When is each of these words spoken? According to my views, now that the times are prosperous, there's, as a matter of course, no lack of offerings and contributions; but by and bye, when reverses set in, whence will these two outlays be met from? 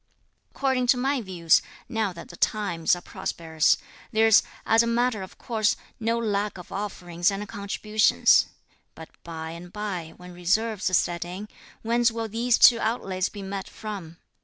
According 0.49 0.87
to 0.87 0.97
my 0.97 1.21
views, 1.21 1.61
now 1.87 2.11
that 2.11 2.29
the 2.29 2.35
times 2.35 2.95
are 2.95 3.01
prosperous, 3.03 3.77
there's, 4.11 4.41
as 4.65 4.81
a 4.81 4.87
matter 4.87 5.21
of 5.21 5.37
course, 5.37 5.75
no 5.99 6.17
lack 6.17 6.57
of 6.57 6.71
offerings 6.71 7.29
and 7.29 7.47
contributions; 7.47 8.47
but 8.95 9.09
by 9.23 9.51
and 9.51 9.71
bye, 9.71 10.15
when 10.17 10.33
reverses 10.33 10.97
set 10.97 11.23
in, 11.23 11.49
whence 11.83 12.09
will 12.11 12.27
these 12.27 12.57
two 12.57 12.79
outlays 12.79 13.29
be 13.29 13.43
met 13.43 13.69
from? 13.69 14.17